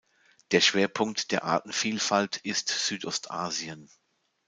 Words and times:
Der 0.49 0.61
Schwerpunkt 0.61 1.31
der 1.31 1.43
Artenvielfalt 1.43 2.37
ist 2.37 2.69
Südostasien. 2.69 3.87